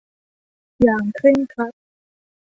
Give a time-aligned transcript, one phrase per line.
[0.81, 1.71] อย่างเคร่งครัด